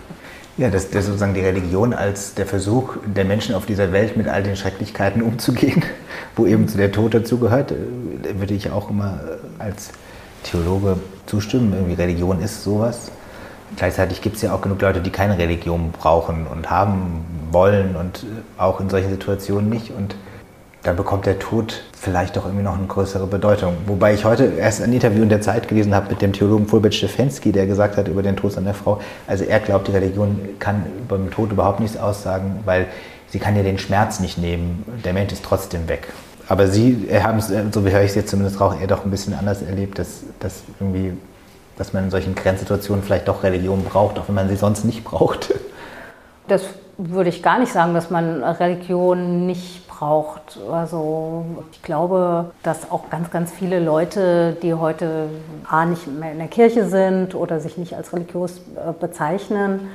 [0.57, 4.27] Ja, das, das sozusagen die Religion als der Versuch der Menschen auf dieser Welt mit
[4.27, 5.85] all den Schrecklichkeiten umzugehen,
[6.35, 7.75] wo eben zu der Tod dazugehört, äh,
[8.39, 9.19] würde ich auch immer
[9.59, 9.91] äh, als
[10.43, 11.73] Theologe zustimmen.
[11.73, 13.11] Irgendwie Religion ist sowas.
[13.77, 18.23] Gleichzeitig gibt es ja auch genug Leute, die keine Religion brauchen und haben wollen und
[18.23, 19.91] äh, auch in solchen Situationen nicht.
[19.91, 20.15] Und
[20.83, 23.75] da bekommt der Tod vielleicht doch irgendwie noch eine größere Bedeutung.
[23.85, 26.95] Wobei ich heute erst ein Interview in der Zeit gelesen habe mit dem Theologen Fulbert
[26.95, 30.85] Stefensky, der gesagt hat über den Tod seiner Frau, also er glaubt, die Religion kann
[31.11, 32.87] den Tod überhaupt nichts aussagen, weil
[33.27, 34.85] sie kann ja den Schmerz nicht nehmen.
[35.03, 36.13] Der Mensch ist trotzdem weg.
[36.47, 39.11] Aber Sie haben es, so wie höre ich es jetzt zumindest auch, eher doch ein
[39.11, 41.13] bisschen anders erlebt, dass, dass irgendwie
[41.79, 45.05] dass man in solchen Grenzsituationen vielleicht doch Religion braucht, auch wenn man sie sonst nicht
[45.05, 45.53] braucht.
[46.49, 46.61] Das
[46.97, 50.57] würde ich gar nicht sagen, dass man Religion nicht braucht.
[50.71, 55.29] Also ich glaube, dass auch ganz, ganz viele Leute, die heute
[55.67, 59.89] A nicht mehr in der Kirche sind oder sich nicht als religiös äh, bezeichnen,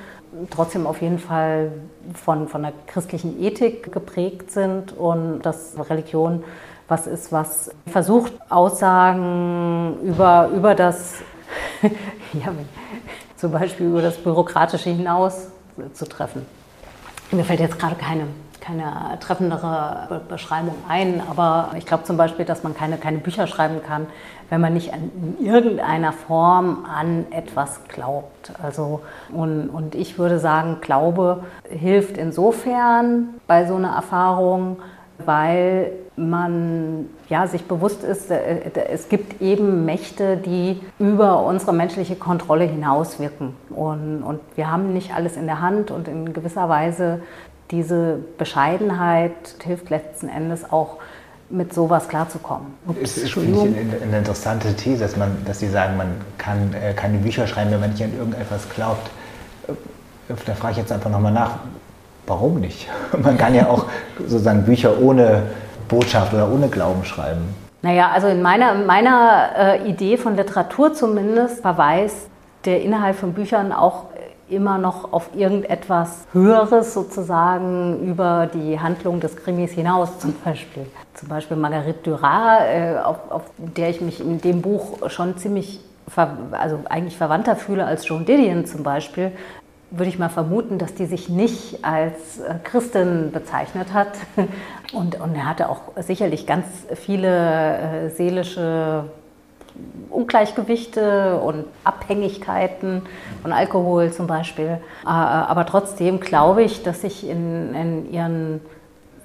[0.50, 1.72] trotzdem auf jeden Fall
[2.12, 6.44] von, von der christlichen Ethik geprägt sind und dass Religion
[6.86, 11.14] was ist, was versucht, Aussagen über, über das,
[12.34, 12.52] ja,
[13.36, 15.48] zum Beispiel über das Bürokratische hinaus
[15.94, 16.44] zu treffen.
[17.30, 18.26] Mir fällt jetzt gerade keine
[18.64, 23.82] keine treffendere Beschreibung ein, aber ich glaube zum Beispiel, dass man keine, keine Bücher schreiben
[23.86, 24.06] kann,
[24.48, 28.52] wenn man nicht in irgendeiner Form an etwas glaubt.
[28.62, 29.00] Also,
[29.32, 34.78] und, und ich würde sagen, Glaube hilft insofern bei so einer Erfahrung,
[35.24, 42.16] weil man ja, sich bewusst ist, äh, es gibt eben Mächte, die über unsere menschliche
[42.16, 43.54] Kontrolle hinauswirken.
[43.70, 47.20] Und, und wir haben nicht alles in der Hand und in gewisser Weise
[47.70, 50.98] diese Bescheidenheit hilft letzten Endes auch
[51.50, 52.66] mit sowas klarzukommen.
[53.02, 56.94] Es ist finde ich, eine, interessante These, dass, man, dass Sie sagen, man kann äh,
[56.94, 59.10] keine Bücher schreiben, wenn man nicht an irgendetwas glaubt.
[59.68, 61.58] Äh, da frage ich jetzt einfach nochmal nach,
[62.26, 62.88] warum nicht?
[63.22, 63.86] Man kann ja auch
[64.18, 65.42] sozusagen Bücher ohne
[65.88, 67.42] Botschaft oder ohne Glauben schreiben.
[67.82, 72.28] Naja, also in meiner, meiner äh, Idee von Literatur zumindest verweist
[72.64, 74.06] der Inhalt von Büchern auch
[74.48, 80.86] immer noch auf irgendetwas Höheres sozusagen über die Handlung des Krimis hinaus zum Beispiel.
[81.14, 85.80] Zum Beispiel Marguerite Duras, äh, auf, auf der ich mich in dem Buch schon ziemlich,
[86.52, 89.32] also eigentlich verwandter fühle als Joan Didion zum Beispiel,
[89.90, 94.12] würde ich mal vermuten, dass die sich nicht als äh, Christin bezeichnet hat.
[94.92, 99.06] Und, und er hatte auch sicherlich ganz viele äh, seelische
[100.10, 103.02] Ungleichgewichte und Abhängigkeiten
[103.42, 104.78] von Alkohol zum Beispiel.
[105.04, 108.60] Äh, aber trotzdem glaube ich, dass sich in, in ihren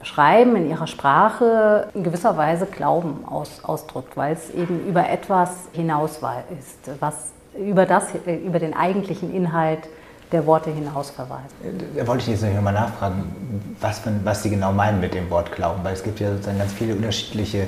[0.02, 5.68] Schreiben, in ihrer Sprache in gewisser Weise Glauben aus, ausdrückt, weil es eben über etwas
[5.74, 6.20] hinaus
[6.58, 9.90] ist, was über, das, über den eigentlichen Inhalt
[10.32, 11.54] der Worte hinaus verweist.
[11.96, 15.84] Da wollte ich jetzt nochmal nachfragen, was, was Sie genau meinen mit dem Wort Glauben,
[15.84, 17.68] weil es gibt ja sozusagen ganz viele unterschiedliche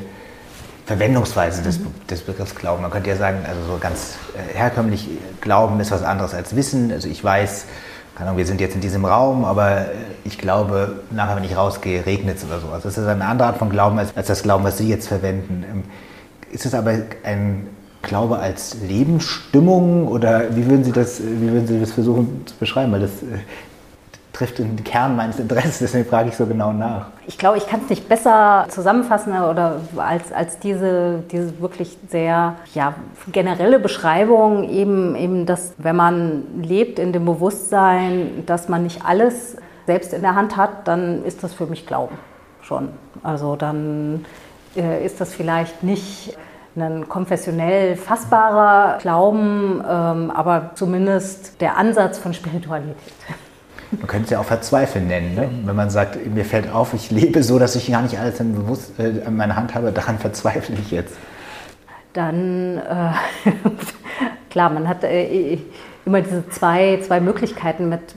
[0.91, 1.87] Verwendungsweise des, mhm.
[2.09, 2.81] des Begriffs Glauben.
[2.81, 5.07] Man könnte ja sagen, also so ganz äh, herkömmlich,
[5.39, 6.91] Glauben ist was anderes als Wissen.
[6.91, 7.65] Also ich weiß,
[8.15, 9.85] keine Ahnung, wir sind jetzt in diesem Raum, aber äh,
[10.25, 12.67] ich glaube, nachher, wenn ich rausgehe, regnet es oder so.
[12.67, 15.07] Also das ist eine andere Art von Glauben als, als das Glauben, was Sie jetzt
[15.07, 15.63] verwenden.
[15.69, 15.83] Ähm,
[16.51, 17.67] ist es aber ein
[18.01, 22.91] Glaube als Lebensstimmung oder wie würden Sie das, wie würden Sie das versuchen zu beschreiben?
[22.91, 23.39] Weil das äh,
[24.33, 27.07] trifft den Kern meines Interesses, deswegen frage ich so genau nach.
[27.27, 32.55] Ich glaube, ich kann es nicht besser zusammenfassen oder als, als diese, diese wirklich sehr
[32.73, 32.95] ja,
[33.31, 39.57] generelle Beschreibung, eben, eben, dass wenn man lebt in dem Bewusstsein, dass man nicht alles
[39.85, 42.17] selbst in der Hand hat, dann ist das für mich Glauben
[42.61, 42.89] schon.
[43.23, 44.25] Also dann
[44.75, 46.37] äh, ist das vielleicht nicht
[46.75, 52.95] ein konfessionell fassbarer Glauben, ähm, aber zumindest der Ansatz von Spiritualität.
[53.91, 55.49] Man könnte es ja auch Verzweifeln nennen, ne?
[55.65, 58.55] wenn man sagt, mir fällt auf, ich lebe so, dass ich gar nicht alles in,
[58.55, 61.15] bewusst, äh, in meiner Hand habe, daran verzweifle ich jetzt.
[62.13, 63.11] Dann, äh,
[64.49, 65.57] klar, man hat äh,
[66.05, 68.15] immer diese zwei, zwei Möglichkeiten, mit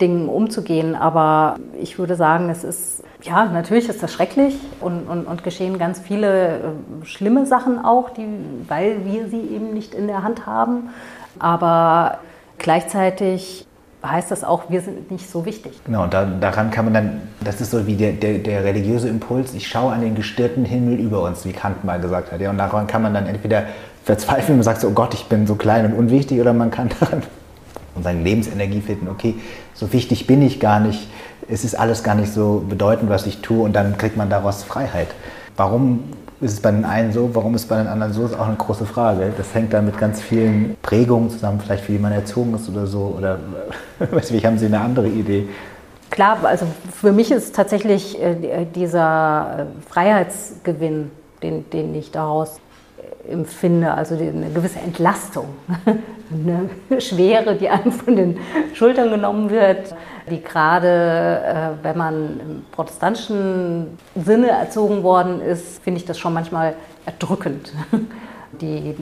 [0.00, 5.26] Dingen umzugehen, aber ich würde sagen, es ist ja, natürlich ist das schrecklich und, und,
[5.26, 6.60] und geschehen ganz viele äh,
[7.04, 8.26] schlimme Sachen auch, die,
[8.68, 10.90] weil wir sie eben nicht in der Hand haben.
[11.38, 12.18] Aber
[12.58, 13.66] gleichzeitig
[14.04, 15.72] heißt das auch, wir sind nicht so wichtig.
[15.84, 19.54] Genau, da, daran kann man dann, das ist so wie der, der, der, religiöse Impuls,
[19.54, 22.40] ich schaue an den gestirrten Himmel über uns, wie Kant mal gesagt hat.
[22.40, 23.64] Ja, und daran kann man dann entweder
[24.04, 26.90] verzweifeln und sagt so, oh Gott, ich bin so klein und unwichtig, oder man kann
[27.00, 27.22] daran
[27.94, 29.34] und seine Lebensenergie finden, okay,
[29.72, 31.08] so wichtig bin ich gar nicht,
[31.48, 34.62] es ist alles gar nicht so bedeutend, was ich tue und dann kriegt man daraus
[34.62, 35.08] Freiheit.
[35.56, 36.04] Warum
[36.40, 38.46] ist es bei den einen so, warum ist es bei den anderen so, ist auch
[38.46, 39.32] eine große Frage.
[39.36, 43.14] Das hängt dann mit ganz vielen Prägungen zusammen, vielleicht wie man erzogen ist oder so.
[43.16, 43.38] Oder
[44.10, 45.48] weiß ich, haben Sie eine andere Idee?
[46.10, 51.10] Klar, also für mich ist tatsächlich äh, dieser äh, Freiheitsgewinn,
[51.42, 52.60] den, den ich daraus
[53.28, 55.46] empfinde, also eine gewisse Entlastung,
[56.30, 58.38] eine Schwere, die einem von den
[58.74, 59.94] Schultern genommen wird,
[60.30, 66.32] die gerade, äh, wenn man im protestantischen Sinne erzogen worden ist, finde ich das schon
[66.32, 66.74] manchmal
[67.06, 67.72] erdrückend
[68.60, 68.94] die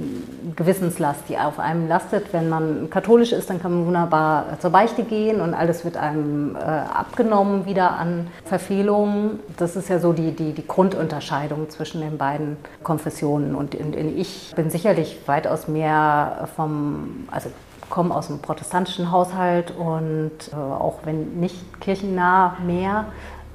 [0.57, 2.33] Gewissenslast, die auf einem lastet.
[2.33, 6.57] Wenn man katholisch ist, dann kann man wunderbar zur Beichte gehen und alles wird einem
[6.57, 9.41] äh, abgenommen wieder an Verfehlungen.
[9.57, 13.55] Das ist ja so die, die, die Grundunterscheidung zwischen den beiden Konfessionen.
[13.55, 17.51] Und in, in ich bin sicherlich weitaus mehr vom, also
[17.93, 23.05] komme aus einem protestantischen Haushalt und äh, auch wenn nicht kirchennah mehr,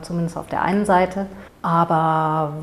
[0.01, 1.25] zumindest auf der einen Seite.
[1.63, 2.53] Aber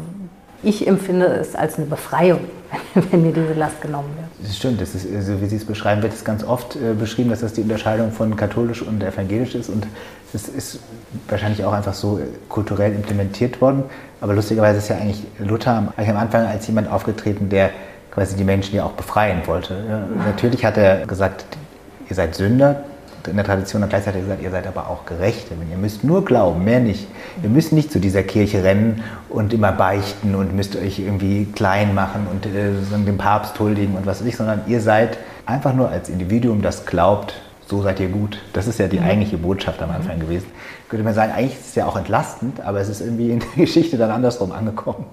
[0.65, 2.41] ich empfinde es als eine Befreiung,
[2.95, 4.29] wenn mir diese Last genommen wird.
[4.43, 7.31] Das stimmt, das ist, also wie Sie es beschreiben, wird es ganz oft äh, beschrieben,
[7.31, 9.69] dass das die Unterscheidung von katholisch und evangelisch ist.
[9.69, 9.87] Und
[10.33, 10.81] es ist
[11.29, 13.85] wahrscheinlich auch einfach so äh, kulturell implementiert worden.
[14.21, 17.71] Aber lustigerweise ist ja eigentlich Luther eigentlich am Anfang als jemand aufgetreten, der
[18.11, 19.75] quasi die Menschen ja auch befreien wollte.
[20.25, 21.45] Natürlich hat er gesagt,
[22.09, 22.85] ihr seid Sünder,
[23.29, 25.55] in der Tradition hat gleichzeitig gesagt, ihr seid aber auch Gerechte.
[25.71, 27.07] Ihr müsst nur glauben, mehr nicht.
[27.43, 31.95] Ihr müsst nicht zu dieser Kirche rennen und immer beichten und müsst euch irgendwie klein
[31.95, 32.73] machen und äh,
[33.05, 36.87] dem Papst huldigen und was weiß ich, sondern ihr seid einfach nur als Individuum, das
[36.87, 37.35] glaubt,
[37.67, 38.39] so seid ihr gut.
[38.53, 39.07] Das ist ja die mhm.
[39.07, 40.23] eigentliche Botschaft am Anfang mhm.
[40.23, 40.47] gewesen.
[40.89, 43.49] Könnte man sagen, eigentlich ist es ja auch entlastend, aber es ist irgendwie in der
[43.57, 45.07] Geschichte dann andersrum angekommen.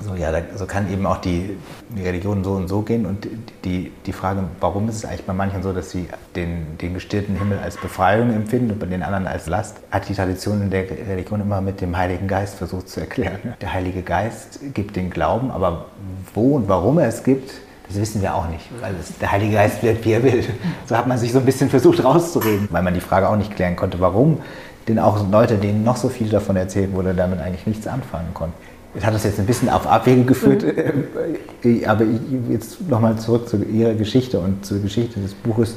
[0.00, 1.56] So, ja, da, so kann eben auch die,
[1.90, 3.06] die Religion so und so gehen.
[3.06, 3.26] Und
[3.64, 7.36] die, die Frage, warum ist es eigentlich bei manchen so, dass sie den, den gestirrten
[7.36, 10.88] Himmel als Befreiung empfinden und bei den anderen als Last, hat die Tradition in der
[10.90, 13.38] Religion immer mit dem Heiligen Geist versucht zu erklären.
[13.60, 15.86] Der Heilige Geist gibt den Glauben, aber
[16.34, 17.52] wo und warum er es gibt,
[17.88, 20.44] das wissen wir auch nicht, weil es, der Heilige Geist wird, wie er will.
[20.86, 23.56] So hat man sich so ein bisschen versucht rauszureden, weil man die Frage auch nicht
[23.56, 24.40] klären konnte, warum
[24.88, 28.67] denn auch Leute, denen noch so viel davon erzählt wurde, damit eigentlich nichts anfangen konnten.
[29.02, 31.84] Hatte das jetzt ein bisschen auf Abwege geführt, mhm.
[31.86, 32.04] aber
[32.50, 35.76] jetzt nochmal zurück zu Ihrer Geschichte und zur Geschichte des Buches.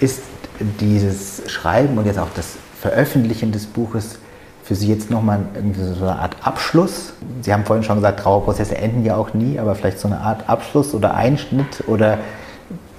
[0.00, 0.22] Ist
[0.80, 4.18] dieses Schreiben und jetzt auch das Veröffentlichen des Buches
[4.64, 7.12] für Sie jetzt nochmal irgendwie so eine Art Abschluss?
[7.42, 10.48] Sie haben vorhin schon gesagt, Trauerprozesse enden ja auch nie, aber vielleicht so eine Art
[10.48, 12.18] Abschluss oder Einschnitt oder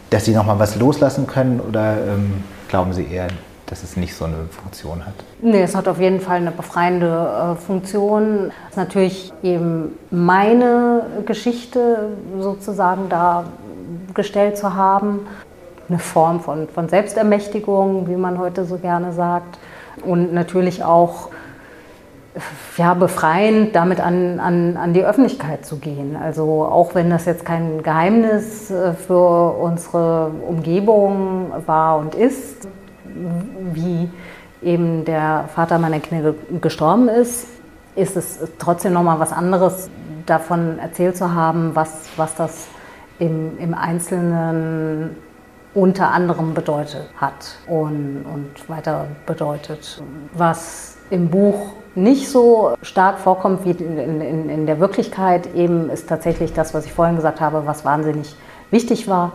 [0.10, 3.28] dass Sie nochmal was loslassen können oder ähm, glauben Sie eher
[3.72, 5.14] dass es nicht so eine Funktion hat?
[5.42, 8.52] Nee, es hat auf jeden Fall eine befreiende äh, Funktion.
[8.66, 13.46] Es ist natürlich eben meine Geschichte sozusagen da
[14.14, 15.26] gestellt zu haben.
[15.88, 19.58] Eine Form von, von Selbstermächtigung, wie man heute so gerne sagt.
[20.04, 21.30] Und natürlich auch
[22.76, 26.18] ja, befreiend, damit an, an, an die Öffentlichkeit zu gehen.
[26.22, 32.68] Also auch wenn das jetzt kein Geheimnis äh, für unsere Umgebung war und ist,
[33.74, 34.10] wie
[34.62, 37.48] eben der Vater meiner Kinder gestorben ist,
[37.96, 39.90] ist es trotzdem nochmal was anderes,
[40.26, 42.68] davon erzählt zu haben, was, was das
[43.20, 45.16] im, im Einzelnen
[45.74, 50.02] unter anderem bedeutet hat und, und weiter bedeutet.
[50.34, 56.08] Was im Buch nicht so stark vorkommt wie in, in, in, der Wirklichkeit, eben ist
[56.10, 58.36] tatsächlich das, was ich vorhin gesagt habe, was wahnsinnig
[58.70, 59.34] wichtig war,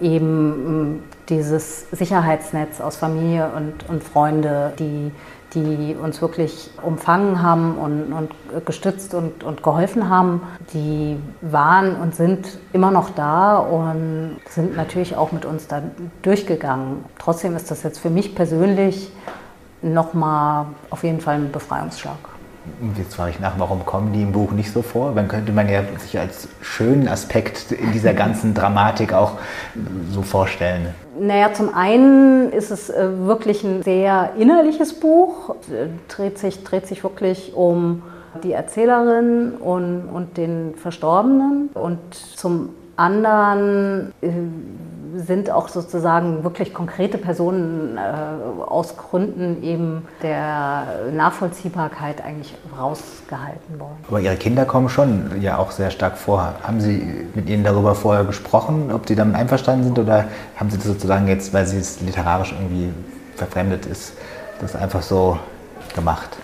[0.00, 5.10] eben dieses Sicherheitsnetz aus Familie und, und Freunde, die,
[5.54, 12.14] die uns wirklich umfangen haben und, und gestützt und, und geholfen haben, die waren und
[12.14, 15.82] sind immer noch da und sind natürlich auch mit uns da
[16.22, 17.04] durchgegangen.
[17.18, 19.12] Trotzdem ist das jetzt für mich persönlich
[19.82, 22.35] nochmal auf jeden Fall ein Befreiungsschlag.
[22.96, 25.12] Jetzt frage ich nach, warum kommen die im Buch nicht so vor?
[25.14, 29.32] Dann könnte man ja sich als schönen Aspekt in dieser ganzen Dramatik auch
[30.10, 30.94] so vorstellen.
[31.18, 35.54] Naja, zum einen ist es äh, wirklich ein sehr innerliches Buch,
[36.08, 38.02] dreht sich, dreht sich wirklich um
[38.42, 41.70] die Erzählerin und, und den Verstorbenen.
[41.72, 44.28] Und zum anderen äh,
[45.18, 48.00] sind auch sozusagen wirklich konkrete Personen äh,
[48.66, 53.96] aus Gründen eben der Nachvollziehbarkeit eigentlich rausgehalten worden.
[54.08, 56.54] Aber Ihre Kinder kommen schon ja auch sehr stark vor.
[56.62, 60.24] Haben Sie mit Ihnen darüber vorher gesprochen, ob Sie damit einverstanden sind oder
[60.56, 62.92] haben Sie das sozusagen jetzt, weil Sie es literarisch irgendwie
[63.36, 64.14] verfremdet ist,
[64.60, 65.38] das einfach so
[65.94, 66.36] gemacht?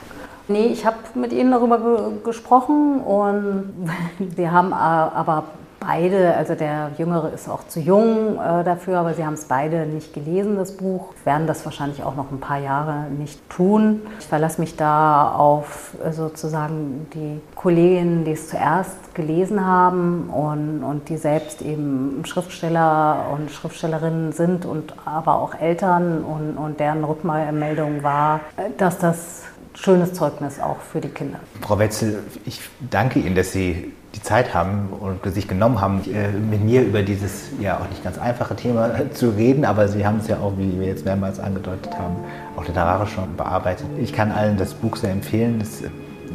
[0.48, 1.78] Nee, ich habe mit ihnen darüber
[2.24, 3.72] gesprochen und
[4.36, 5.44] sie haben aber
[5.84, 9.86] beide, also der Jüngere ist auch zu jung äh, dafür, aber sie haben es beide
[9.86, 11.12] nicht gelesen, das Buch.
[11.24, 14.02] Werden das wahrscheinlich auch noch ein paar Jahre nicht tun.
[14.18, 20.82] Ich verlasse mich da auf äh, sozusagen die Kolleginnen, die es zuerst gelesen haben und,
[20.84, 27.04] und die selbst eben Schriftsteller und Schriftstellerinnen sind und aber auch Eltern und, und deren
[27.04, 29.42] Rückmeldung war, äh, dass das
[29.74, 31.40] schönes Zeugnis auch für die Kinder.
[31.60, 32.60] Frau Wetzel, ich
[32.90, 37.02] danke Ihnen, dass Sie die Zeit haben und sich genommen haben, äh, mit mir über
[37.02, 40.52] dieses ja auch nicht ganz einfache Thema zu reden, aber Sie haben es ja auch,
[40.58, 42.16] wie wir jetzt mehrmals angedeutet haben,
[42.56, 43.86] auch literarisch schon bearbeitet.
[44.00, 45.60] Ich kann allen das Buch sehr empfehlen.
[45.60, 45.82] Es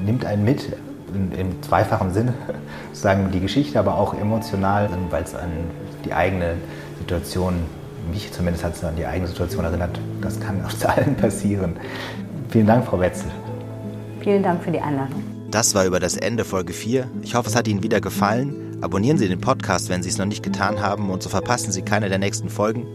[0.06, 0.68] nimmt einen mit
[1.14, 2.34] im zweifachen Sinne,
[2.90, 5.50] sozusagen die Geschichte, aber auch emotional, weil es an
[6.04, 6.56] die eigene
[7.00, 7.54] Situation,
[8.12, 10.00] mich zumindest hat es an die eigene Situation erinnert.
[10.22, 11.78] Das kann uns allen passieren.
[12.50, 13.30] Vielen Dank, Frau Wetzel.
[14.22, 15.37] Vielen Dank für die Einladung.
[15.50, 17.10] Das war über das Ende Folge 4.
[17.22, 18.78] Ich hoffe, es hat Ihnen wieder gefallen.
[18.82, 21.84] Abonnieren Sie den Podcast, wenn Sie es noch nicht getan haben und so verpassen Sie
[21.84, 22.86] keine der nächsten Folgen.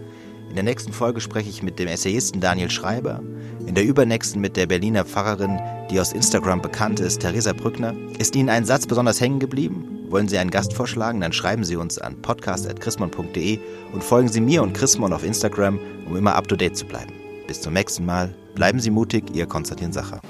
[0.50, 3.22] In der nächsten Folge spreche ich mit dem Essayisten Daniel Schreiber.
[3.66, 5.58] In der übernächsten mit der Berliner Pfarrerin,
[5.90, 7.94] die aus Instagram bekannt ist, Theresa Brückner.
[8.18, 10.06] Ist Ihnen ein Satz besonders hängen geblieben?
[10.10, 11.22] Wollen Sie einen Gast vorschlagen?
[11.22, 13.60] Dann schreiben Sie uns an podcast.chrismon.de
[13.94, 17.14] und folgen Sie mir und Chrismon auf Instagram, um immer up to date zu bleiben.
[17.46, 18.34] Bis zum nächsten Mal.
[18.54, 20.20] Bleiben Sie mutig, Ihr Konstantin Sacher.